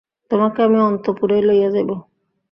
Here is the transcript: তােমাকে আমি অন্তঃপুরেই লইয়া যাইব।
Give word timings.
তােমাকে 0.31 0.59
আমি 0.67 0.79
অন্তঃপুরেই 0.81 1.41
লইয়া 1.47 1.69
যাইব। 1.73 1.89